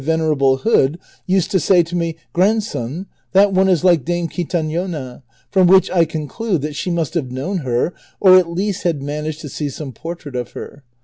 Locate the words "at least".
8.35-8.81